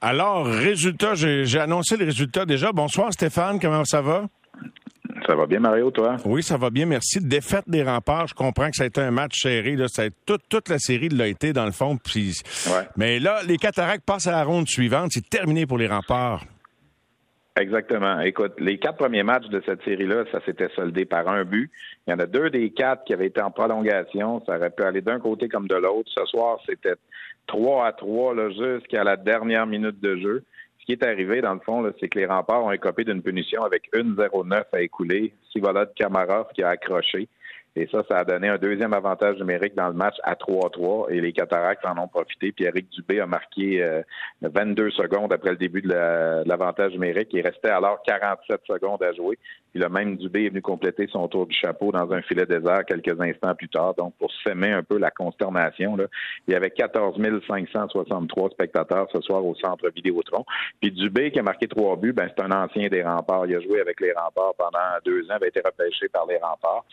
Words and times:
Alors, 0.00 0.46
résultat, 0.46 1.14
j'ai 1.14 1.58
annoncé 1.58 1.96
le 1.96 2.04
résultat 2.04 2.44
déjà. 2.44 2.72
Bonsoir 2.72 3.12
Stéphane, 3.12 3.60
comment 3.60 3.84
ça 3.84 4.00
va? 4.00 4.26
Ça 5.26 5.36
va 5.36 5.46
bien, 5.46 5.60
Mario, 5.60 5.90
toi? 5.90 6.16
Oui, 6.24 6.42
ça 6.42 6.56
va 6.56 6.70
bien, 6.70 6.86
merci. 6.86 7.20
Défaite 7.20 7.64
des 7.68 7.82
remparts, 7.82 8.28
je 8.28 8.34
comprends 8.34 8.70
que 8.70 8.76
ça 8.76 8.82
a 8.82 8.86
été 8.86 9.00
un 9.00 9.12
match 9.12 9.40
serré. 9.40 9.76
Là. 9.76 9.86
Ça 9.88 10.02
a 10.02 10.06
toute, 10.26 10.42
toute 10.48 10.68
la 10.68 10.78
série 10.78 11.08
l'a 11.10 11.28
été, 11.28 11.52
dans 11.52 11.64
le 11.64 11.70
fond. 11.70 11.96
Mais 12.96 13.20
là, 13.20 13.40
les 13.46 13.56
cataractes 13.56 14.04
passent 14.04 14.26
à 14.26 14.32
la 14.32 14.42
ronde 14.42 14.68
suivante. 14.68 15.10
C'est 15.12 15.28
terminé 15.28 15.66
pour 15.66 15.78
les 15.78 15.86
remparts. 15.86 16.44
Exactement. 17.60 18.20
Écoute, 18.20 18.54
les 18.58 18.78
quatre 18.78 18.96
premiers 18.96 19.22
matchs 19.22 19.48
de 19.48 19.62
cette 19.66 19.84
série-là, 19.84 20.24
ça 20.32 20.40
s'était 20.46 20.70
soldé 20.74 21.04
par 21.04 21.28
un 21.28 21.44
but. 21.44 21.70
Il 22.06 22.10
y 22.10 22.14
en 22.14 22.18
a 22.18 22.24
deux 22.24 22.48
des 22.48 22.70
quatre 22.70 23.04
qui 23.04 23.12
avaient 23.12 23.26
été 23.26 23.42
en 23.42 23.50
prolongation. 23.50 24.42
Ça 24.46 24.56
aurait 24.56 24.70
pu 24.70 24.82
aller 24.84 25.02
d'un 25.02 25.20
côté 25.20 25.48
comme 25.48 25.68
de 25.68 25.74
l'autre. 25.74 26.10
Ce 26.16 26.24
soir, 26.24 26.58
c'était 26.66 26.94
3 27.48 27.86
à 27.86 27.92
3 27.92 28.34
jusqu'à 28.50 29.04
la 29.04 29.16
dernière 29.18 29.66
minute 29.66 30.00
de 30.00 30.16
jeu. 30.16 30.44
Ce 30.80 30.86
qui 30.86 30.92
est 30.92 31.04
arrivé, 31.04 31.42
dans 31.42 31.52
le 31.52 31.60
fond, 31.60 31.92
c'est 32.00 32.08
que 32.08 32.18
les 32.18 32.26
remparts 32.26 32.64
ont 32.64 32.72
écopé 32.72 33.04
d'une 33.04 33.22
punition 33.22 33.62
avec 33.62 33.92
1-0-9 33.92 34.64
à 34.72 34.80
écouler. 34.80 35.34
Sivolod 35.52 35.92
Kamarov 35.94 36.46
qui 36.54 36.62
a 36.62 36.70
accroché. 36.70 37.28
Et 37.74 37.88
ça, 37.90 38.02
ça 38.10 38.18
a 38.18 38.24
donné 38.24 38.48
un 38.48 38.58
deuxième 38.58 38.92
avantage 38.92 39.38
numérique 39.38 39.74
dans 39.74 39.88
le 39.88 39.94
match 39.94 40.16
à 40.24 40.34
3-3 40.34 41.10
et 41.10 41.20
les 41.22 41.32
Cataractes 41.32 41.84
en 41.86 41.96
ont 42.02 42.08
profité. 42.08 42.52
Puis 42.52 42.66
Eric 42.66 42.90
Dubé 42.90 43.20
a 43.20 43.26
marqué 43.26 43.82
22 44.42 44.82
euh, 44.82 44.90
secondes 44.90 45.32
après 45.32 45.50
le 45.50 45.56
début 45.56 45.80
de 45.80 45.88
l'avantage 45.88 46.92
numérique. 46.92 47.30
Il 47.32 47.40
restait 47.40 47.70
alors 47.70 48.02
47 48.02 48.60
secondes 48.66 49.02
à 49.02 49.12
jouer. 49.14 49.38
Puis 49.72 49.80
le 49.80 49.88
même 49.88 50.16
Dubé 50.18 50.44
est 50.44 50.48
venu 50.50 50.60
compléter 50.60 51.08
son 51.10 51.28
tour 51.28 51.46
du 51.46 51.56
chapeau 51.56 51.92
dans 51.92 52.12
un 52.12 52.20
filet 52.20 52.44
désert 52.44 52.84
quelques 52.86 53.18
instants 53.18 53.54
plus 53.54 53.70
tard. 53.70 53.94
Donc, 53.94 54.14
pour 54.18 54.30
semer 54.44 54.72
un 54.72 54.82
peu 54.82 54.98
la 54.98 55.10
consternation, 55.10 55.96
là, 55.96 56.04
il 56.46 56.52
y 56.52 56.56
avait 56.56 56.70
14 56.70 57.18
563 57.48 58.50
spectateurs 58.50 59.08
ce 59.12 59.20
soir 59.22 59.44
au 59.46 59.54
centre 59.54 59.88
Vidéotron. 59.94 60.44
Puis 60.80 60.90
Dubé, 60.90 61.30
qui 61.30 61.38
a 61.38 61.42
marqué 61.42 61.68
trois 61.68 61.96
buts, 61.96 62.12
ben, 62.12 62.28
c'est 62.28 62.44
un 62.44 62.50
ancien 62.50 62.88
des 62.88 63.02
remparts. 63.02 63.46
Il 63.46 63.56
a 63.56 63.60
joué 63.60 63.80
avec 63.80 63.98
les 64.02 64.12
remparts 64.12 64.54
pendant 64.58 64.78
deux 65.06 65.24
ans, 65.30 65.36
avait 65.36 65.48
été 65.48 65.60
repêché 65.64 66.08
par 66.08 66.26
les 66.26 66.36
remparts. 66.36 66.84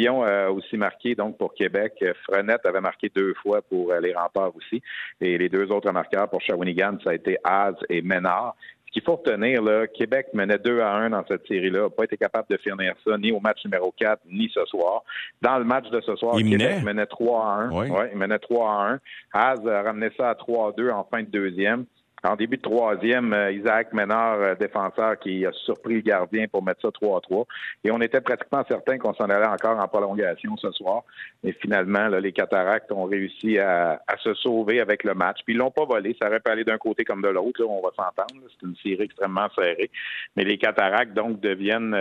Lyon 0.00 0.22
a 0.22 0.50
aussi 0.50 0.76
marqué 0.76 1.14
donc 1.14 1.36
pour 1.36 1.52
Québec. 1.54 2.02
Frenette 2.24 2.64
avait 2.64 2.80
marqué 2.80 3.10
deux 3.14 3.34
fois 3.34 3.60
pour 3.62 3.92
euh, 3.92 4.00
les 4.00 4.14
remparts 4.14 4.56
aussi. 4.56 4.82
Et 5.20 5.36
les 5.36 5.48
deux 5.48 5.70
autres 5.70 5.92
marqueurs 5.92 6.28
pour 6.28 6.40
Shawinigan, 6.40 6.96
ça 7.04 7.10
a 7.10 7.14
été 7.14 7.36
Az 7.44 7.74
et 7.90 8.00
Ménard. 8.00 8.56
Ce 8.86 8.92
qu'il 8.94 9.02
faut 9.02 9.16
retenir, 9.16 9.62
là, 9.62 9.86
Québec 9.86 10.28
menait 10.32 10.58
2 10.58 10.80
à 10.80 10.96
1 10.96 11.10
dans 11.10 11.24
cette 11.28 11.46
série-là, 11.46 11.82
n'a 11.82 11.90
pas 11.90 12.04
été 12.04 12.16
capable 12.16 12.48
de 12.50 12.56
finir 12.56 12.94
ça 13.06 13.16
ni 13.18 13.30
au 13.30 13.38
match 13.38 13.64
numéro 13.64 13.94
4, 13.96 14.22
ni 14.28 14.50
ce 14.52 14.64
soir. 14.64 15.04
Dans 15.40 15.58
le 15.58 15.64
match 15.64 15.88
de 15.90 16.00
ce 16.00 16.16
soir, 16.16 16.36
Québec 16.36 16.82
menait 16.82 17.06
3 17.06 17.44
à 17.44 17.48
1. 17.66 17.70
Oui. 17.70 17.86
il 18.10 18.18
menait 18.18 18.40
3 18.40 18.68
à 18.68 18.92
1. 18.94 19.00
Az 19.32 19.68
a 19.68 19.82
ramené 19.82 20.08
ça 20.16 20.30
à 20.30 20.34
3 20.34 20.70
à 20.70 20.72
2 20.72 20.90
en 20.90 21.04
fin 21.04 21.22
de 21.22 21.28
deuxième. 21.28 21.84
En 22.22 22.36
début 22.36 22.56
de 22.56 22.62
troisième, 22.62 23.32
euh, 23.32 23.52
Isaac 23.52 23.92
Ménard, 23.92 24.40
euh, 24.40 24.54
défenseur, 24.54 25.18
qui 25.18 25.46
a 25.46 25.52
surpris 25.52 25.94
le 25.94 26.00
gardien 26.00 26.46
pour 26.48 26.62
mettre 26.62 26.82
ça 26.82 26.90
3 26.92 27.18
à 27.18 27.20
3. 27.20 27.46
Et 27.84 27.90
on 27.90 28.00
était 28.00 28.20
pratiquement 28.20 28.62
certain 28.68 28.98
qu'on 28.98 29.14
s'en 29.14 29.24
allait 29.24 29.46
encore 29.46 29.78
en 29.78 29.88
prolongation 29.88 30.56
ce 30.56 30.70
soir. 30.72 31.02
Mais 31.42 31.52
finalement, 31.52 32.08
les 32.08 32.32
Cataractes 32.32 32.92
ont 32.92 33.04
réussi 33.04 33.58
à, 33.58 34.00
se 34.22 34.34
sauver 34.34 34.80
avec 34.80 35.04
le 35.04 35.14
match. 35.14 35.38
Puis 35.44 35.54
ils 35.54 35.58
l'ont 35.58 35.70
pas 35.70 35.86
volé. 35.86 36.14
Ça 36.20 36.28
aurait 36.28 36.40
pu 36.40 36.50
aller 36.50 36.64
d'un 36.64 36.76
côté 36.76 37.04
comme 37.04 37.22
de 37.22 37.28
l'autre. 37.28 37.64
On 37.64 37.80
va 37.80 37.90
s'entendre. 37.96 38.44
C'est 38.50 38.66
une 38.66 38.76
série 38.76 39.04
extrêmement 39.04 39.48
serrée. 39.54 39.90
Mais 40.36 40.44
les 40.44 40.58
Cataractes, 40.58 41.14
donc, 41.14 41.40
deviennent... 41.40 41.94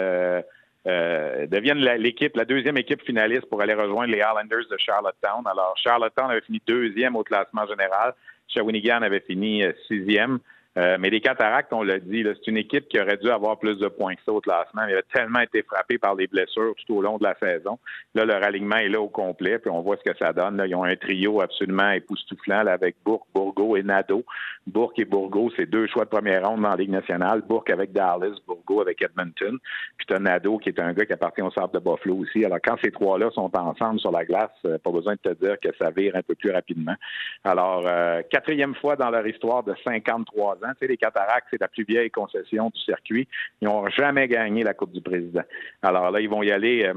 Euh, 0.87 1.45
deviennent 1.47 1.79
l'équipe, 1.79 2.35
la 2.37 2.45
deuxième 2.45 2.77
équipe 2.77 3.03
finaliste 3.03 3.45
pour 3.47 3.61
aller 3.61 3.73
rejoindre 3.73 4.11
les 4.11 4.19
Islanders 4.19 4.67
de 4.71 4.77
Charlottetown. 4.77 5.43
Alors, 5.45 5.75
Charlottetown 5.77 6.31
avait 6.31 6.41
fini 6.41 6.61
deuxième 6.65 7.17
au 7.17 7.23
classement 7.23 7.67
général. 7.67 8.13
Shawinigan 8.49 9.01
avait 9.01 9.21
fini 9.21 9.63
euh, 9.63 9.71
sixième. 9.87 10.39
Euh, 10.77 10.97
mais 10.99 11.09
les 11.09 11.19
Cataractes, 11.19 11.73
on 11.73 11.83
l'a 11.83 11.99
dit, 11.99 12.23
c'est 12.23 12.49
une 12.49 12.57
équipe 12.57 12.87
qui 12.87 12.99
aurait 12.99 13.17
dû 13.17 13.29
avoir 13.29 13.57
plus 13.57 13.77
de 13.79 13.87
points 13.87 14.15
que 14.15 14.21
ça 14.25 14.31
au 14.31 14.39
classement. 14.39 14.83
Il 14.87 14.95
a 14.95 15.01
tellement 15.13 15.39
été 15.39 15.63
frappé 15.63 15.97
par 15.97 16.15
des 16.15 16.27
blessures 16.27 16.73
tout 16.85 16.95
au 16.95 17.01
long 17.01 17.17
de 17.17 17.23
la 17.23 17.35
saison. 17.35 17.79
Là, 18.13 18.25
leur 18.25 18.43
alignement 18.43 18.77
est 18.77 18.89
là 18.89 19.01
au 19.01 19.09
complet, 19.09 19.59
puis 19.59 19.71
on 19.71 19.81
voit 19.81 19.97
ce 19.97 20.09
que 20.09 20.17
ça 20.17 20.31
donne. 20.31 20.57
Là, 20.57 20.67
ils 20.67 20.75
ont 20.75 20.83
un 20.83 20.95
trio 20.95 21.41
absolument 21.41 21.91
époustouflant 21.91 22.63
là, 22.63 22.73
avec 22.73 22.95
Bourque, 23.03 23.27
Bourgo 23.33 23.75
et 23.75 23.83
Nadeau. 23.83 24.23
Bourque 24.67 24.99
et 24.99 25.05
Bourgo, 25.05 25.51
c'est 25.57 25.65
deux 25.65 25.87
choix 25.87 26.05
de 26.05 26.09
première 26.09 26.47
ronde 26.47 26.61
dans 26.61 26.69
la 26.69 26.75
Ligue 26.75 26.91
nationale. 26.91 27.41
Bourque 27.41 27.71
avec 27.71 27.91
Dallas, 27.91 28.35
Bourgo 28.45 28.81
avec 28.81 29.01
Edmonton. 29.01 29.57
Puis 29.97 30.07
tu 30.07 30.21
Nadeau 30.21 30.57
qui 30.59 30.69
est 30.69 30.79
un 30.79 30.93
gars 30.93 31.05
qui 31.05 31.13
appartient 31.13 31.41
au 31.41 31.51
centre 31.51 31.71
de 31.73 31.79
Buffalo 31.79 32.17
aussi. 32.17 32.45
Alors 32.45 32.59
quand 32.63 32.75
ces 32.83 32.91
trois-là 32.91 33.29
sont 33.31 33.49
ensemble 33.55 33.99
sur 33.99 34.11
la 34.11 34.25
glace, 34.25 34.51
euh, 34.65 34.77
pas 34.77 34.91
besoin 34.91 35.13
de 35.13 35.33
te 35.33 35.43
dire 35.43 35.59
que 35.59 35.69
ça 35.79 35.89
vire 35.89 36.15
un 36.15 36.21
peu 36.21 36.35
plus 36.35 36.51
rapidement. 36.51 36.95
Alors, 37.43 37.83
euh, 37.85 38.21
quatrième 38.29 38.75
fois 38.75 38.95
dans 38.95 39.09
leur 39.09 39.25
histoire 39.25 39.63
de 39.63 39.73
53 39.83 40.58
ans. 40.63 40.73
Les 40.81 40.97
Cataractes, 40.97 41.47
c'est 41.51 41.61
la 41.61 41.67
plus 41.67 41.83
vieille 41.83 42.11
concession 42.11 42.69
du 42.69 42.79
circuit. 42.81 43.27
Ils 43.61 43.67
n'ont 43.67 43.87
jamais 43.89 44.27
gagné 44.27 44.63
la 44.63 44.73
Coupe 44.73 44.91
du 44.91 45.01
Président. 45.01 45.43
Alors 45.81 46.11
là, 46.11 46.19
ils 46.19 46.29
vont 46.29 46.43
y 46.43 46.51
aller. 46.51 46.85
Euh, 46.85 46.93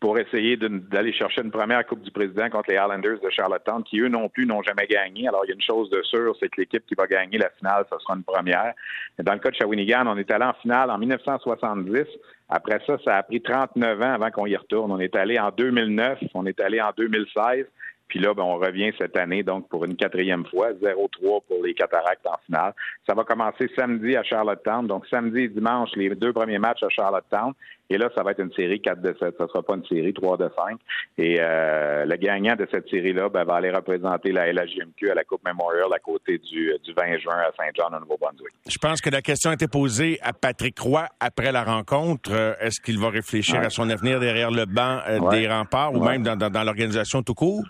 pour 0.00 0.18
essayer 0.18 0.56
d'aller 0.56 1.12
chercher 1.12 1.42
une 1.42 1.50
première 1.50 1.84
Coupe 1.86 2.00
du 2.00 2.10
Président 2.10 2.48
contre 2.48 2.70
les 2.70 2.76
Islanders 2.76 3.20
de 3.20 3.28
Charlottetown, 3.30 3.82
qui 3.84 4.00
eux 4.00 4.08
non 4.08 4.28
plus 4.28 4.46
n'ont 4.46 4.62
jamais 4.62 4.86
gagné. 4.86 5.28
Alors, 5.28 5.44
il 5.44 5.48
y 5.48 5.50
a 5.52 5.54
une 5.54 5.62
chose 5.62 5.90
de 5.90 6.02
sûre, 6.02 6.34
c'est 6.40 6.48
que 6.48 6.60
l'équipe 6.60 6.84
qui 6.86 6.94
va 6.94 7.06
gagner 7.06 7.38
la 7.38 7.50
finale, 7.50 7.84
ce 7.92 7.98
sera 7.98 8.14
une 8.14 8.24
première. 8.24 8.72
Dans 9.18 9.34
le 9.34 9.38
cas 9.38 9.50
de 9.50 9.56
Shawinigan, 9.56 10.06
on 10.06 10.16
est 10.16 10.30
allé 10.30 10.44
en 10.44 10.54
finale 10.54 10.90
en 10.90 10.98
1970. 10.98 12.06
Après 12.48 12.80
ça, 12.86 12.96
ça 13.04 13.16
a 13.16 13.22
pris 13.22 13.42
39 13.42 14.00
ans 14.00 14.14
avant 14.14 14.30
qu'on 14.30 14.46
y 14.46 14.56
retourne. 14.56 14.90
On 14.92 14.98
est 14.98 15.14
allé 15.14 15.38
en 15.38 15.50
2009, 15.50 16.20
on 16.34 16.46
est 16.46 16.60
allé 16.60 16.80
en 16.80 16.92
2016. 16.96 17.66
Puis 18.12 18.20
là, 18.20 18.34
ben, 18.34 18.42
on 18.42 18.58
revient 18.58 18.92
cette 18.98 19.16
année, 19.16 19.42
donc 19.42 19.70
pour 19.70 19.86
une 19.86 19.96
quatrième 19.96 20.44
fois, 20.44 20.72
0-3 20.74 21.08
pour 21.48 21.64
les 21.64 21.72
Cataractes 21.72 22.26
en 22.26 22.36
finale. 22.44 22.74
Ça 23.08 23.14
va 23.14 23.24
commencer 23.24 23.70
samedi 23.74 24.14
à 24.18 24.22
Charlottetown. 24.22 24.86
Donc 24.86 25.06
samedi 25.06 25.44
et 25.44 25.48
dimanche, 25.48 25.88
les 25.96 26.10
deux 26.10 26.34
premiers 26.34 26.58
matchs 26.58 26.82
à 26.82 26.90
Charlottetown. 26.90 27.54
Et 27.88 27.96
là, 27.96 28.10
ça 28.14 28.22
va 28.22 28.32
être 28.32 28.40
une 28.40 28.52
série 28.52 28.82
4 28.82 29.00
de 29.00 29.16
7. 29.18 29.34
Ça 29.38 29.44
ne 29.44 29.48
sera 29.48 29.62
pas 29.62 29.76
une 29.76 29.86
série 29.86 30.12
3 30.12 30.36
de 30.36 30.50
5. 30.54 30.78
Et 31.16 31.38
euh, 31.40 32.04
le 32.04 32.16
gagnant 32.16 32.54
de 32.54 32.68
cette 32.70 32.86
série-là 32.90 33.30
ben, 33.30 33.44
va 33.44 33.54
aller 33.54 33.70
représenter 33.70 34.30
la 34.30 34.52
LHJMQ 34.52 35.10
à 35.10 35.14
la 35.14 35.24
Coupe 35.24 35.42
Memorial 35.46 35.90
à 35.90 35.98
côté 35.98 36.36
du, 36.36 36.70
du 36.84 36.92
20 36.92 37.16
juin 37.18 37.38
à 37.38 37.50
Saint-Jean, 37.56 37.96
au 37.96 38.00
Nouveau-Brunswick. 38.00 38.52
Je 38.68 38.78
pense 38.78 39.00
que 39.00 39.08
la 39.08 39.22
question 39.22 39.52
a 39.52 39.54
été 39.54 39.68
posée 39.68 40.18
à 40.20 40.34
Patrick 40.34 40.78
Roy 40.78 41.06
après 41.18 41.50
la 41.50 41.64
rencontre. 41.64 42.30
Euh, 42.30 42.52
est-ce 42.60 42.78
qu'il 42.78 42.98
va 42.98 43.08
réfléchir 43.08 43.60
à 43.60 43.70
son 43.70 43.88
avenir 43.88 44.20
derrière 44.20 44.50
le 44.50 44.66
banc 44.66 45.00
euh, 45.08 45.30
des 45.30 45.48
remparts 45.48 45.94
ou 45.94 46.04
même 46.04 46.22
dans, 46.22 46.36
dans 46.36 46.64
l'organisation 46.64 47.22
tout 47.22 47.34
court? 47.34 47.64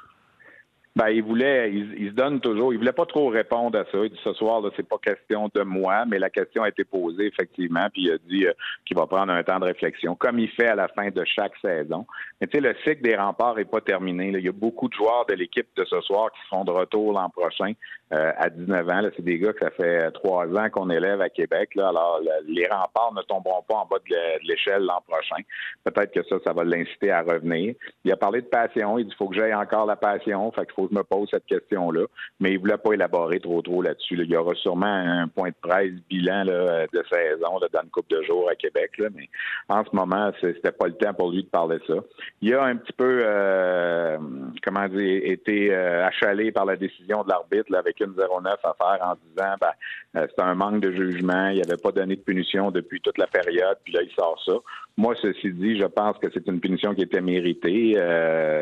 Ben, 0.95 1.09
il 1.09 1.23
voulait, 1.23 1.73
il, 1.73 2.11
se 2.11 2.15
donne 2.15 2.39
toujours. 2.41 2.75
Il 2.75 2.79
voulait 2.79 2.93
pas 2.93 3.07
trop 3.07 3.29
répondre 3.29 3.79
à 3.79 3.85
ça. 3.91 3.99
Il 4.05 4.11
dit 4.11 4.21
ce 4.23 4.35
soir, 4.35 4.61
là, 4.61 4.69
c'est 4.77 4.87
pas 4.87 4.99
question 5.03 5.49
de 5.55 5.63
moi, 5.63 6.05
mais 6.07 6.19
la 6.19 6.29
question 6.29 6.65
a 6.65 6.69
été 6.69 6.85
posée 6.85 7.29
effectivement, 7.29 7.87
puis 7.91 8.03
il 8.03 8.13
a 8.13 8.19
dit 8.19 8.47
euh, 8.47 8.53
qu'il 8.85 8.99
va 8.99 9.07
prendre 9.07 9.33
un 9.33 9.43
temps 9.43 9.59
de 9.59 9.65
réflexion, 9.65 10.15
comme 10.17 10.39
il 10.39 10.51
fait 10.51 10.69
à 10.69 10.75
la 10.75 10.89
fin 10.89 11.09
de 11.09 11.25
chaque 11.25 11.57
saison. 11.63 12.07
Mais 12.41 12.47
tu 12.47 12.59
sais, 12.59 12.61
le 12.61 12.75
cycle 12.85 13.01
des 13.01 13.17
remparts 13.17 13.59
est 13.59 13.65
pas 13.65 13.81
terminé. 13.81 14.33
Il 14.35 14.45
y 14.45 14.49
a 14.49 14.53
beaucoup 14.53 14.89
de 14.89 14.93
joueurs 14.93 15.25
de 15.27 15.35
l'équipe 15.35 15.69
de 15.77 15.85
ce 15.87 15.99
soir 16.03 16.31
qui 16.31 16.41
seront 16.51 16.65
de 16.65 16.73
retour 16.73 17.15
l'an 17.15 17.31
prochain 17.31 17.73
euh, 18.13 18.33
à 18.37 18.51
19 18.51 18.89
ans. 18.91 19.01
C'est 19.17 19.25
des 19.25 19.39
gars 19.39 19.55
que 19.55 19.65
ça 19.65 19.71
fait 19.71 20.11
trois 20.11 20.47
ans 20.49 20.69
qu'on 20.69 20.91
élève 20.91 21.23
à 21.23 21.31
Québec. 21.31 21.75
Là. 21.75 21.89
Alors, 21.89 22.21
les 22.47 22.67
remparts 22.67 23.15
ne 23.15 23.23
tomberont 23.23 23.63
pas 23.67 23.77
en 23.77 23.87
bas 23.87 23.97
de 24.07 24.47
l'échelle 24.47 24.83
l'an 24.83 25.03
prochain. 25.09 25.43
Peut-être 25.85 26.13
que 26.13 26.23
ça, 26.29 26.37
ça 26.45 26.53
va 26.53 26.65
l'inciter 26.65 27.11
à 27.11 27.23
revenir. 27.23 27.75
Il 28.05 28.13
a 28.13 28.17
parlé 28.17 28.43
de 28.43 28.47
passion. 28.47 28.99
Il 28.99 29.07
dit, 29.07 29.13
il 29.13 29.17
faut 29.17 29.29
que 29.29 29.37
j'aille 29.37 29.55
encore 29.55 29.87
la 29.87 29.97
passion. 29.97 30.53
Fait 30.53 30.67
faut 30.82 30.82
je 30.91 30.97
me 30.97 31.03
pose 31.03 31.29
cette 31.31 31.47
question-là. 31.47 32.07
Mais 32.41 32.51
il 32.51 32.55
ne 32.55 32.61
voulait 32.61 32.79
pas 32.79 32.93
élaborer 32.93 33.41
trop 33.41 33.63
trop 33.63 33.83
là-dessus. 33.83 34.17
Il 34.19 34.31
y 34.31 34.37
aura 34.37 34.55
sûrement 34.55 34.87
un 34.87 35.29
point 35.29 35.51
de 35.51 35.55
presse 35.61 35.93
bilan 36.09 36.45
de 36.45 37.03
saison 37.13 37.59
dans 37.59 37.81
une 37.83 37.91
couple 37.91 38.17
de 38.17 38.23
jours 38.23 38.49
à 38.51 38.55
Québec. 38.55 38.91
Mais 39.15 39.29
en 39.69 39.85
ce 39.85 39.95
moment, 39.95 40.31
c'était 40.41 40.73
pas 40.73 40.87
le 40.87 40.95
temps 40.95 41.15
pour 41.15 41.31
lui 41.31 41.43
de 41.43 41.49
parler 41.49 41.79
de 41.79 41.95
ça. 41.95 42.01
Il 42.41 42.55
a 42.55 42.65
un 42.65 42.77
petit 42.77 42.93
peu, 42.93 43.21
euh, 43.25 44.19
comment 44.65 44.89
dire, 44.89 45.23
été 45.25 45.73
euh, 45.73 46.07
achalé 46.07 46.53
par 46.53 46.65
la 46.65 46.77
décision 46.77 47.23
de 47.23 47.29
l'arbitre 47.29 47.75
avec 47.75 48.01
une 48.01 48.13
0,9 48.13 48.49
à 48.65 48.75
faire 48.75 49.07
en 49.07 49.15
disant 49.29 49.55
ben, 49.61 49.71
euh, 50.17 50.27
c'est 50.29 50.43
un 50.43 50.55
manque 50.55 50.81
de 50.81 50.93
jugement, 50.93 51.49
il 51.49 51.61
n'avait 51.61 51.81
pas 51.81 51.93
donné 51.93 52.17
de 52.17 52.21
punition 52.21 52.71
depuis 52.71 53.01
toute 53.01 53.19
la 53.19 53.27
période, 53.27 53.79
puis 53.85 53.95
là, 53.95 54.01
il 54.03 54.13
sort 54.15 54.41
ça. 54.45 54.53
Moi, 54.97 55.15
ceci 55.21 55.53
dit, 55.53 55.79
je 55.79 55.87
pense 55.87 56.19
que 56.19 56.29
c'est 56.35 56.47
une 56.49 56.61
punition 56.61 56.95
qui 56.95 57.03
était 57.03 57.23
méritée. 57.23 57.97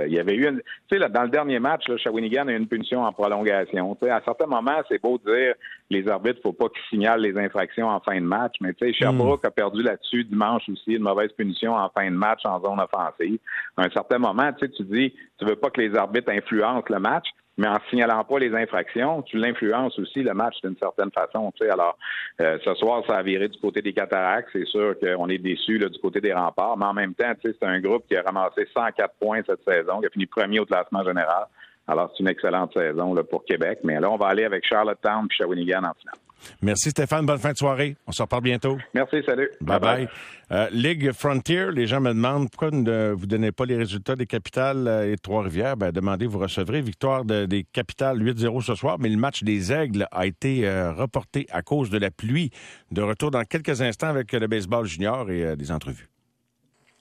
il 0.06 0.12
y 0.12 0.18
avait 0.18 0.34
eu 0.34 0.46
une. 0.46 0.62
Tu 0.88 0.98
sais, 0.98 1.08
dans 1.08 1.22
le 1.22 1.28
dernier 1.28 1.58
match, 1.58 1.88
là, 1.88 1.96
Shawinigan 2.10 2.48
a 2.48 2.52
une 2.52 2.66
punition 2.66 3.02
en 3.02 3.12
prolongation. 3.12 3.96
À 4.02 4.20
certains 4.24 4.46
moments, 4.46 4.80
c'est 4.88 5.00
beau 5.00 5.18
de 5.18 5.34
dire 5.34 5.54
les 5.90 6.08
arbitres, 6.08 6.40
faut 6.42 6.52
pas 6.52 6.68
qu'ils 6.68 6.82
signalent 6.88 7.20
les 7.20 7.36
infractions 7.36 7.88
en 7.88 8.00
fin 8.00 8.16
de 8.16 8.26
match, 8.26 8.54
mais 8.60 8.72
tu 8.74 8.86
sais, 8.86 8.92
Sherbrooke 8.92 9.44
a 9.44 9.50
perdu 9.50 9.82
là-dessus 9.82 10.24
dimanche 10.24 10.68
aussi, 10.68 10.92
une 10.92 11.02
mauvaise 11.02 11.32
punition 11.32 11.74
en 11.74 11.88
fin 11.90 12.10
de 12.10 12.16
match 12.16 12.40
en 12.44 12.60
zone 12.60 12.80
offensive. 12.80 13.38
À 13.76 13.84
un 13.84 13.90
certain 13.90 14.18
moment, 14.18 14.52
tu 14.52 14.70
tu 14.70 14.84
dis, 14.84 15.12
tu 15.38 15.44
veux 15.44 15.56
pas 15.56 15.70
que 15.70 15.80
les 15.80 15.96
arbitres 15.96 16.30
influencent 16.30 16.86
le 16.88 17.00
match, 17.00 17.26
mais 17.60 17.68
en 17.68 17.76
signalant 17.90 18.24
pas 18.24 18.38
les 18.38 18.54
infractions, 18.54 19.22
tu 19.22 19.36
l'influences 19.36 19.98
aussi 19.98 20.22
le 20.22 20.32
match 20.32 20.54
d'une 20.62 20.76
certaine 20.78 21.10
façon. 21.10 21.52
Alors, 21.70 21.98
euh, 22.40 22.58
ce 22.64 22.74
soir, 22.74 23.02
ça 23.06 23.16
a 23.16 23.22
viré 23.22 23.48
du 23.48 23.58
côté 23.58 23.82
des 23.82 23.92
cataractes. 23.92 24.48
C'est 24.52 24.66
sûr 24.66 24.94
qu'on 24.98 25.28
est 25.28 25.38
déçus 25.38 25.78
du 25.78 25.98
côté 25.98 26.20
des 26.20 26.32
remparts, 26.32 26.78
mais 26.78 26.86
en 26.86 26.94
même 26.94 27.14
temps, 27.14 27.32
c'est 27.42 27.62
un 27.62 27.80
groupe 27.80 28.04
qui 28.08 28.16
a 28.16 28.22
ramassé 28.22 28.66
104 28.72 29.14
points 29.20 29.42
cette 29.46 29.62
saison, 29.68 30.00
qui 30.00 30.06
a 30.06 30.10
fini 30.10 30.26
premier 30.26 30.60
au 30.60 30.64
classement 30.64 31.04
général. 31.04 31.46
Alors, 31.86 32.12
c'est 32.12 32.22
une 32.22 32.28
excellente 32.28 32.72
saison 32.72 33.14
là, 33.14 33.24
pour 33.24 33.44
Québec. 33.44 33.80
Mais 33.84 33.98
là, 33.98 34.10
on 34.10 34.16
va 34.16 34.26
aller 34.26 34.44
avec 34.44 34.64
Charlottetown 34.64 35.26
et 35.30 35.34
Shawinigan 35.34 35.84
en 35.84 35.94
finale. 35.94 36.18
Merci 36.62 36.90
Stéphane, 36.90 37.26
bonne 37.26 37.38
fin 37.38 37.52
de 37.52 37.58
soirée. 37.58 37.96
On 38.06 38.12
se 38.12 38.22
reparle 38.22 38.42
bientôt. 38.42 38.78
Merci, 38.94 39.22
salut. 39.26 39.50
Bye 39.60 39.80
bye. 39.80 40.08
Euh, 40.52 40.68
Ligue 40.72 41.12
Frontier, 41.12 41.70
les 41.72 41.86
gens 41.86 42.00
me 42.00 42.10
demandent 42.10 42.50
pourquoi 42.50 42.70
vous 42.70 42.82
ne 42.82 43.26
donnez 43.26 43.52
pas 43.52 43.64
les 43.66 43.76
résultats 43.76 44.16
des 44.16 44.26
capitales 44.26 44.88
euh, 44.88 45.12
et 45.12 45.16
Trois-Rivières. 45.16 45.76
Ben, 45.76 45.92
demandez, 45.92 46.26
vous 46.26 46.38
recevrez. 46.38 46.80
Victoire 46.80 47.24
des 47.24 47.66
capitales 47.72 48.18
8-0 48.22 48.62
ce 48.62 48.74
soir, 48.74 48.98
mais 48.98 49.08
le 49.08 49.16
match 49.16 49.42
des 49.42 49.72
Aigles 49.72 50.06
a 50.10 50.26
été 50.26 50.66
euh, 50.66 50.92
reporté 50.92 51.46
à 51.50 51.62
cause 51.62 51.90
de 51.90 51.98
la 51.98 52.10
pluie. 52.10 52.50
De 52.90 53.02
retour 53.02 53.30
dans 53.30 53.44
quelques 53.44 53.82
instants 53.82 54.08
avec 54.08 54.32
le 54.32 54.46
baseball 54.46 54.86
junior 54.86 55.30
et 55.30 55.56
des 55.56 55.70
entrevues. 55.70 56.08